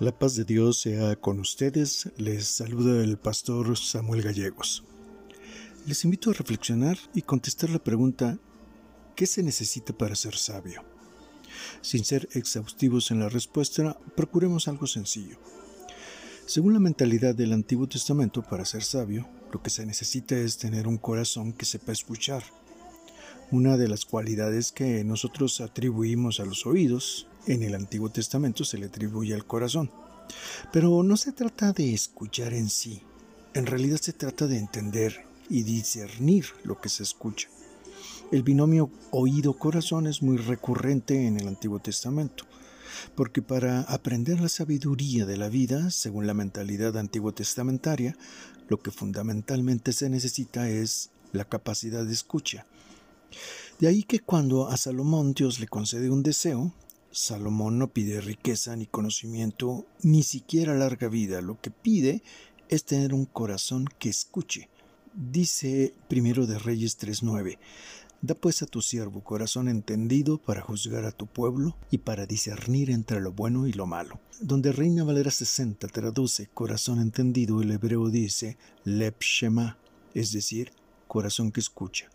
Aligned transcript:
La 0.00 0.16
paz 0.16 0.36
de 0.36 0.44
Dios 0.44 0.78
sea 0.78 1.16
con 1.16 1.40
ustedes. 1.40 2.08
Les 2.18 2.46
saluda 2.46 3.02
el 3.02 3.18
pastor 3.18 3.76
Samuel 3.76 4.22
Gallegos. 4.22 4.84
Les 5.88 6.04
invito 6.04 6.30
a 6.30 6.34
reflexionar 6.34 6.96
y 7.14 7.22
contestar 7.22 7.70
la 7.70 7.82
pregunta 7.82 8.38
¿qué 9.16 9.26
se 9.26 9.42
necesita 9.42 9.92
para 9.92 10.14
ser 10.14 10.36
sabio? 10.36 10.84
Sin 11.80 12.04
ser 12.04 12.28
exhaustivos 12.34 13.10
en 13.10 13.18
la 13.18 13.28
respuesta, 13.28 13.98
procuremos 14.14 14.68
algo 14.68 14.86
sencillo. 14.86 15.36
Según 16.46 16.74
la 16.74 16.80
mentalidad 16.80 17.34
del 17.34 17.52
Antiguo 17.52 17.88
Testamento, 17.88 18.42
para 18.42 18.64
ser 18.64 18.84
sabio, 18.84 19.28
lo 19.52 19.64
que 19.64 19.70
se 19.70 19.84
necesita 19.84 20.36
es 20.36 20.58
tener 20.58 20.86
un 20.86 20.98
corazón 20.98 21.52
que 21.52 21.66
sepa 21.66 21.90
escuchar. 21.90 22.44
Una 23.50 23.78
de 23.78 23.88
las 23.88 24.04
cualidades 24.04 24.72
que 24.72 25.02
nosotros 25.04 25.62
atribuimos 25.62 26.38
a 26.38 26.44
los 26.44 26.66
oídos 26.66 27.26
en 27.46 27.62
el 27.62 27.74
Antiguo 27.74 28.10
Testamento 28.10 28.62
se 28.62 28.76
le 28.76 28.86
atribuye 28.86 29.32
al 29.32 29.46
corazón. 29.46 29.90
Pero 30.70 31.02
no 31.02 31.16
se 31.16 31.32
trata 31.32 31.72
de 31.72 31.94
escuchar 31.94 32.52
en 32.52 32.68
sí, 32.68 33.00
en 33.54 33.64
realidad 33.64 33.98
se 34.02 34.12
trata 34.12 34.46
de 34.46 34.58
entender 34.58 35.24
y 35.48 35.62
discernir 35.62 36.44
lo 36.62 36.78
que 36.78 36.90
se 36.90 37.02
escucha. 37.02 37.48
El 38.30 38.42
binomio 38.42 38.90
oído-corazón 39.12 40.06
es 40.06 40.20
muy 40.20 40.36
recurrente 40.36 41.26
en 41.26 41.40
el 41.40 41.48
Antiguo 41.48 41.78
Testamento, 41.78 42.44
porque 43.14 43.40
para 43.40 43.80
aprender 43.80 44.40
la 44.40 44.50
sabiduría 44.50 45.24
de 45.24 45.38
la 45.38 45.48
vida, 45.48 45.90
según 45.90 46.26
la 46.26 46.34
mentalidad 46.34 46.98
antiguo 46.98 47.32
testamentaria, 47.32 48.14
lo 48.68 48.78
que 48.82 48.90
fundamentalmente 48.90 49.94
se 49.94 50.10
necesita 50.10 50.68
es 50.68 51.08
la 51.32 51.46
capacidad 51.46 52.04
de 52.04 52.12
escucha. 52.12 52.66
De 53.78 53.88
ahí 53.88 54.02
que 54.02 54.20
cuando 54.20 54.68
a 54.68 54.76
Salomón 54.76 55.34
Dios 55.34 55.60
le 55.60 55.68
concede 55.68 56.10
un 56.10 56.22
deseo, 56.22 56.72
Salomón 57.10 57.78
no 57.78 57.92
pide 57.92 58.20
riqueza 58.20 58.76
ni 58.76 58.86
conocimiento, 58.86 59.86
ni 60.02 60.22
siquiera 60.22 60.74
larga 60.74 61.08
vida. 61.08 61.40
Lo 61.40 61.60
que 61.60 61.70
pide 61.70 62.22
es 62.68 62.84
tener 62.84 63.14
un 63.14 63.24
corazón 63.24 63.86
que 63.98 64.08
escuche. 64.08 64.68
Dice 65.14 65.94
primero 66.08 66.46
de 66.46 66.58
Reyes 66.58 66.98
3.9, 66.98 67.58
Da 68.20 68.34
pues 68.34 68.62
a 68.62 68.66
tu 68.66 68.82
siervo 68.82 69.22
corazón 69.22 69.68
entendido 69.68 70.38
para 70.38 70.60
juzgar 70.60 71.04
a 71.04 71.12
tu 71.12 71.26
pueblo 71.26 71.76
y 71.90 71.98
para 71.98 72.26
discernir 72.26 72.90
entre 72.90 73.20
lo 73.20 73.32
bueno 73.32 73.68
y 73.68 73.72
lo 73.72 73.86
malo. 73.86 74.20
Donde 74.40 74.72
Reina 74.72 75.04
Valera 75.04 75.30
60 75.30 75.86
traduce 75.88 76.48
corazón 76.48 77.00
entendido, 77.00 77.62
el 77.62 77.70
hebreo 77.70 78.08
dice 78.10 78.58
Lep 78.84 79.22
Shema, 79.22 79.78
es 80.14 80.32
decir, 80.32 80.72
corazón 81.06 81.52
que 81.52 81.60
escucha. 81.60 82.10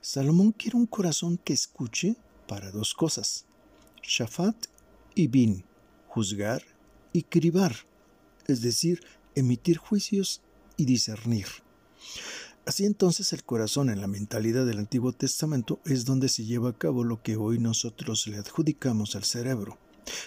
Salomón 0.00 0.52
quiere 0.52 0.76
un 0.76 0.86
corazón 0.86 1.38
que 1.38 1.52
escuche 1.52 2.16
para 2.46 2.70
dos 2.70 2.94
cosas 2.94 3.46
Shafat 4.02 4.66
y 5.14 5.28
Bin, 5.28 5.64
juzgar 6.08 6.62
y 7.12 7.22
cribar, 7.22 7.76
es 8.46 8.62
decir, 8.62 9.02
emitir 9.34 9.78
juicios 9.78 10.42
y 10.76 10.84
discernir. 10.84 11.46
Así 12.64 12.84
entonces 12.84 13.32
el 13.32 13.44
corazón 13.44 13.90
en 13.90 14.00
la 14.00 14.06
mentalidad 14.06 14.66
del 14.66 14.78
Antiguo 14.78 15.12
Testamento 15.12 15.80
es 15.84 16.04
donde 16.04 16.28
se 16.28 16.44
lleva 16.44 16.70
a 16.70 16.78
cabo 16.78 17.04
lo 17.04 17.22
que 17.22 17.36
hoy 17.36 17.58
nosotros 17.58 18.26
le 18.26 18.38
adjudicamos 18.38 19.16
al 19.16 19.24
cerebro. 19.24 19.78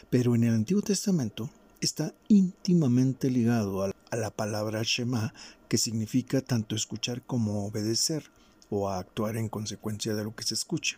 Pero 0.09 0.35
en 0.35 0.43
el 0.43 0.53
Antiguo 0.53 0.81
Testamento 0.81 1.49
está 1.81 2.13
íntimamente 2.27 3.29
ligado 3.29 3.83
a 3.83 4.15
la 4.15 4.31
palabra 4.31 4.81
Shema, 4.83 5.33
que 5.69 5.77
significa 5.77 6.41
tanto 6.41 6.75
escuchar 6.75 7.21
como 7.25 7.65
obedecer 7.65 8.31
o 8.69 8.89
actuar 8.89 9.37
en 9.37 9.49
consecuencia 9.49 10.15
de 10.15 10.23
lo 10.23 10.35
que 10.35 10.43
se 10.43 10.53
escucha. 10.53 10.97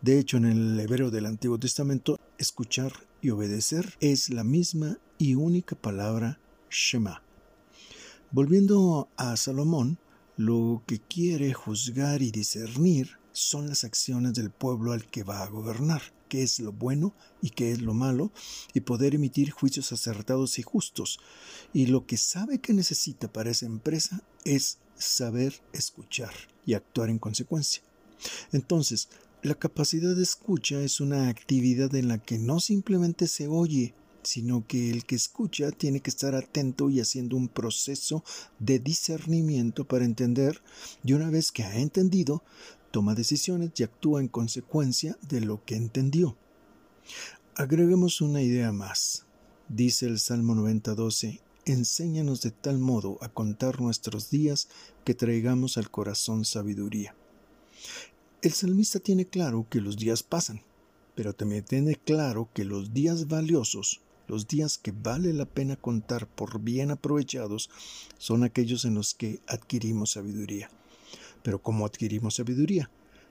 De 0.00 0.18
hecho, 0.18 0.36
en 0.36 0.44
el 0.44 0.78
hebreo 0.78 1.10
del 1.10 1.26
Antiguo 1.26 1.58
Testamento, 1.58 2.18
escuchar 2.38 2.92
y 3.22 3.30
obedecer 3.30 3.94
es 4.00 4.28
la 4.28 4.44
misma 4.44 4.98
y 5.18 5.34
única 5.34 5.76
palabra 5.76 6.38
Shema. 6.70 7.22
Volviendo 8.30 9.08
a 9.16 9.36
Salomón, 9.36 9.98
lo 10.36 10.82
que 10.86 10.98
quiere 10.98 11.54
juzgar 11.54 12.20
y 12.20 12.32
discernir 12.32 13.18
son 13.32 13.68
las 13.68 13.84
acciones 13.84 14.34
del 14.34 14.50
pueblo 14.50 14.92
al 14.92 15.06
que 15.06 15.22
va 15.22 15.42
a 15.42 15.48
gobernar, 15.48 16.02
qué 16.28 16.42
es 16.42 16.60
lo 16.60 16.72
bueno 16.72 17.14
y 17.40 17.50
qué 17.50 17.72
es 17.72 17.80
lo 17.80 17.94
malo, 17.94 18.32
y 18.74 18.80
poder 18.80 19.14
emitir 19.14 19.50
juicios 19.50 19.92
acertados 19.92 20.58
y 20.58 20.62
justos. 20.62 21.18
Y 21.72 21.86
lo 21.86 22.06
que 22.06 22.16
sabe 22.16 22.58
que 22.58 22.72
necesita 22.72 23.32
para 23.32 23.50
esa 23.50 23.66
empresa 23.66 24.22
es 24.44 24.78
saber 24.96 25.54
escuchar 25.72 26.32
y 26.66 26.74
actuar 26.74 27.10
en 27.10 27.18
consecuencia. 27.18 27.82
Entonces, 28.52 29.08
la 29.42 29.54
capacidad 29.54 30.16
de 30.16 30.22
escucha 30.22 30.80
es 30.80 31.00
una 31.00 31.28
actividad 31.28 31.94
en 31.94 32.08
la 32.08 32.18
que 32.18 32.38
no 32.38 32.60
simplemente 32.60 33.26
se 33.26 33.46
oye, 33.46 33.94
sino 34.22 34.66
que 34.66 34.90
el 34.90 35.04
que 35.04 35.16
escucha 35.16 35.70
tiene 35.70 36.00
que 36.00 36.10
estar 36.10 36.34
atento 36.34 36.88
y 36.88 37.00
haciendo 37.00 37.36
un 37.36 37.48
proceso 37.48 38.24
de 38.58 38.78
discernimiento 38.78 39.86
para 39.86 40.06
entender, 40.06 40.62
y 41.04 41.12
una 41.12 41.28
vez 41.30 41.52
que 41.52 41.62
ha 41.62 41.76
entendido, 41.76 42.42
toma 42.90 43.14
decisiones 43.14 43.72
y 43.76 43.82
actúa 43.82 44.20
en 44.20 44.28
consecuencia 44.28 45.18
de 45.28 45.40
lo 45.40 45.64
que 45.64 45.76
entendió. 45.76 46.38
Agreguemos 47.54 48.20
una 48.20 48.40
idea 48.40 48.72
más. 48.72 49.26
Dice 49.68 50.06
el 50.06 50.18
Salmo 50.18 50.54
90:12, 50.54 51.40
enséñanos 51.66 52.42
de 52.42 52.50
tal 52.50 52.78
modo 52.78 53.18
a 53.22 53.28
contar 53.28 53.80
nuestros 53.80 54.30
días 54.30 54.68
que 55.04 55.14
traigamos 55.14 55.76
al 55.78 55.90
corazón 55.90 56.44
sabiduría. 56.44 57.14
El 58.42 58.52
salmista 58.52 59.00
tiene 59.00 59.26
claro 59.26 59.66
que 59.70 59.80
los 59.80 59.96
días 59.96 60.22
pasan, 60.22 60.62
pero 61.14 61.32
también 61.32 61.64
tiene 61.64 61.96
claro 61.96 62.48
que 62.52 62.64
los 62.64 62.92
días 62.92 63.28
valiosos, 63.28 64.02
los 64.26 64.46
días 64.48 64.78
que 64.78 64.92
vale 64.92 65.32
la 65.32 65.46
pena 65.46 65.76
contar 65.76 66.26
por 66.26 66.60
bien 66.60 66.90
aprovechados, 66.90 67.70
son 68.18 68.44
aquellos 68.44 68.84
en 68.84 68.94
los 68.94 69.14
que 69.14 69.40
adquirimos 69.46 70.12
sabiduría. 70.12 70.70
Pero 71.42 71.62
¿cómo 71.62 71.86
adquirimos 71.86 72.36
sabiduría? 72.36 72.90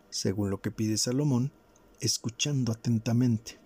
Según 0.09 0.50
lo 0.50 0.61
que 0.61 0.71
pide 0.71 0.97
Salomón, 0.97 1.51
escuchando 2.00 2.71
atentamente. 2.71 3.62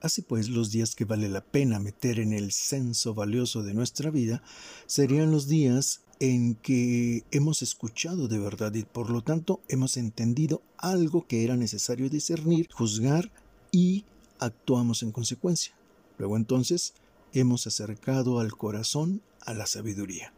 Así 0.00 0.22
pues, 0.22 0.48
los 0.48 0.70
días 0.70 0.94
que 0.94 1.04
vale 1.04 1.28
la 1.28 1.44
pena 1.44 1.78
meter 1.78 2.20
en 2.20 2.32
el 2.32 2.52
censo 2.52 3.14
valioso 3.14 3.62
de 3.62 3.74
nuestra 3.74 4.10
vida 4.10 4.42
serían 4.86 5.30
los 5.30 5.46
días 5.46 6.02
en 6.20 6.54
que 6.54 7.24
hemos 7.30 7.62
escuchado 7.62 8.28
de 8.28 8.38
verdad 8.38 8.74
y 8.74 8.84
por 8.84 9.10
lo 9.10 9.22
tanto 9.22 9.60
hemos 9.68 9.96
entendido 9.96 10.62
algo 10.76 11.26
que 11.26 11.44
era 11.44 11.56
necesario 11.56 12.10
discernir, 12.10 12.68
juzgar 12.72 13.30
y 13.72 14.04
actuamos 14.38 15.02
en 15.02 15.12
consecuencia. 15.12 15.74
Luego 16.18 16.36
entonces 16.36 16.94
hemos 17.32 17.66
acercado 17.66 18.40
al 18.40 18.52
corazón 18.52 19.22
a 19.40 19.54
la 19.54 19.66
sabiduría. 19.66 20.32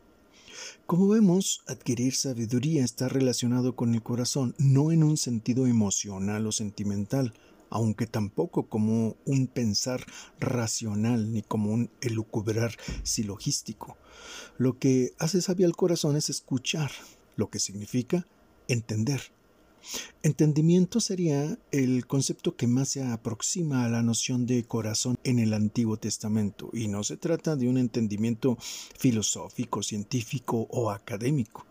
Como 0.87 1.09
vemos, 1.09 1.63
adquirir 1.67 2.15
sabiduría 2.15 2.85
está 2.85 3.09
relacionado 3.09 3.75
con 3.75 3.95
el 3.95 4.03
corazón, 4.03 4.55
no 4.59 4.93
en 4.93 5.03
un 5.03 5.17
sentido 5.17 5.67
emocional 5.67 6.47
o 6.47 6.53
sentimental, 6.53 7.33
aunque 7.73 8.07
tampoco 8.07 8.69
como 8.69 9.17
un 9.25 9.47
pensar 9.47 10.05
racional 10.39 11.33
ni 11.33 11.43
como 11.43 11.73
un 11.73 11.91
elucubrar 12.03 12.77
silogístico. 13.03 13.97
Lo 14.59 14.79
que 14.79 15.15
hace 15.19 15.41
sabio 15.41 15.67
al 15.67 15.75
corazón 15.75 16.17
es 16.17 16.29
escuchar, 16.29 16.91
lo 17.37 17.49
que 17.51 17.59
significa 17.59 18.27
entender. 18.69 19.23
Entendimiento 20.23 21.01
sería 21.01 21.59
el 21.73 22.07
concepto 22.07 22.57
que 22.57 22.69
más 22.69 22.91
se 22.91 23.03
aproxima 23.03 23.85
a 23.85 23.89
la 23.89 24.03
noción 24.03 24.47
de 24.47 24.65
corazón 24.65 25.19
en 25.25 25.39
el 25.39 25.55
Antiguo 25.55 25.97
Testamento, 25.97 26.71
y 26.73 26.89
no 26.89 27.03
se 27.03 27.17
trata 27.17 27.57
de 27.57 27.69
un 27.69 27.79
entendimiento 27.79 28.59
filosófico, 28.97 29.83
científico 29.83 30.69
o 30.71 30.91
académico. 30.91 31.67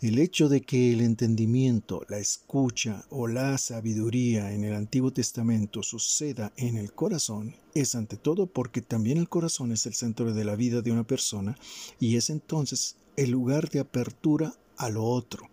El 0.00 0.20
hecho 0.20 0.48
de 0.48 0.60
que 0.60 0.92
el 0.92 1.00
entendimiento, 1.00 2.06
la 2.08 2.18
escucha 2.18 3.04
o 3.10 3.26
la 3.26 3.58
sabiduría 3.58 4.52
en 4.52 4.62
el 4.62 4.76
Antiguo 4.76 5.10
Testamento 5.10 5.82
suceda 5.82 6.52
en 6.56 6.76
el 6.76 6.92
corazón 6.92 7.56
es 7.74 7.96
ante 7.96 8.16
todo 8.16 8.46
porque 8.46 8.80
también 8.80 9.18
el 9.18 9.28
corazón 9.28 9.72
es 9.72 9.86
el 9.86 9.94
centro 9.94 10.32
de 10.32 10.44
la 10.44 10.54
vida 10.54 10.82
de 10.82 10.92
una 10.92 11.04
persona 11.04 11.58
y 11.98 12.14
es 12.14 12.30
entonces 12.30 12.94
el 13.16 13.32
lugar 13.32 13.70
de 13.70 13.80
apertura 13.80 14.54
a 14.76 14.88
lo 14.88 15.04
otro. 15.04 15.50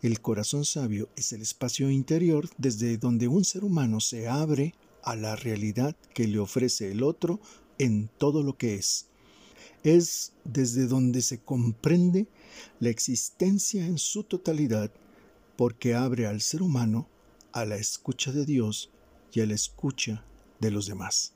El 0.00 0.18
corazón 0.22 0.64
sabio 0.64 1.10
es 1.14 1.34
el 1.34 1.42
espacio 1.42 1.90
interior 1.90 2.48
desde 2.56 2.96
donde 2.96 3.28
un 3.28 3.44
ser 3.44 3.64
humano 3.64 4.00
se 4.00 4.28
abre 4.28 4.74
a 5.02 5.14
la 5.14 5.36
realidad 5.36 5.94
que 6.14 6.26
le 6.26 6.38
ofrece 6.38 6.90
el 6.90 7.02
otro 7.02 7.38
en 7.78 8.08
todo 8.16 8.42
lo 8.42 8.56
que 8.56 8.76
es 8.76 9.08
es 9.84 10.32
desde 10.44 10.86
donde 10.86 11.22
se 11.22 11.38
comprende 11.38 12.26
la 12.80 12.88
existencia 12.88 13.86
en 13.86 13.98
su 13.98 14.24
totalidad, 14.24 14.90
porque 15.56 15.94
abre 15.94 16.26
al 16.26 16.40
ser 16.40 16.62
humano 16.62 17.08
a 17.52 17.64
la 17.64 17.76
escucha 17.76 18.32
de 18.32 18.44
Dios 18.44 18.90
y 19.32 19.40
a 19.40 19.46
la 19.46 19.54
escucha 19.54 20.24
de 20.60 20.70
los 20.70 20.86
demás. 20.86 21.34